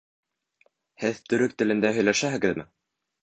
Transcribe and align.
Һеҙ 1.03 1.19
төрөк 1.33 1.53
телендә 1.61 1.93
һөйләшәһегеҙме? 1.99 2.67